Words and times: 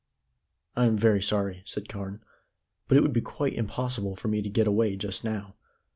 "I 0.75 0.85
am 0.85 0.97
very 0.97 1.21
sorry," 1.21 1.61
said 1.63 1.87
Carne, 1.87 2.23
"but 2.87 2.97
it 2.97 3.01
would 3.01 3.13
be 3.13 3.21
quite 3.21 3.53
impossible 3.53 4.15
for 4.15 4.29
me 4.29 4.41
to 4.41 4.49
get 4.49 4.65
away 4.65 4.95
just 4.95 5.23
now. 5.23 5.53